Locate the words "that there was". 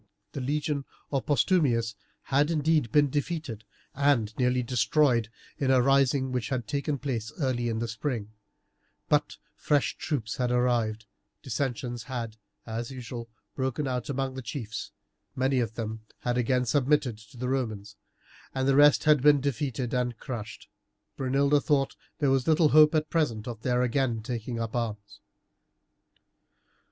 21.91-22.47